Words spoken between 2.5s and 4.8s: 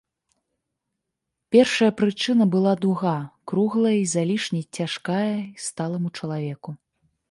была дуга, круглая й залішне